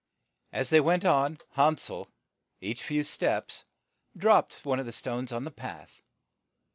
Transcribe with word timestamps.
As 0.51 0.71
they 0.71 0.79
went 0.79 1.05
on, 1.05 1.37
Han 1.51 1.77
sel 1.77 2.07
each 2.59 2.81
few 2.81 3.03
steps 3.03 3.65
dropped 4.17 4.65
one 4.65 4.79
of 4.79 4.87
the 4.87 4.91
stones 4.91 5.31
on 5.31 5.43
the 5.43 5.51
path. 5.51 6.01